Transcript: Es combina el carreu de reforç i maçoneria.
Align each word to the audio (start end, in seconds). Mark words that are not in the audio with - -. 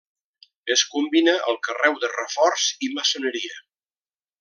Es 0.75 0.83
combina 0.93 1.35
el 1.53 1.59
carreu 1.69 2.01
de 2.05 2.11
reforç 2.17 2.69
i 2.89 2.93
maçoneria. 2.99 3.65